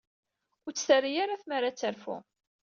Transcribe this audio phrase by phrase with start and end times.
[0.65, 2.15] Ur tt-terri ara tmara ad terfu.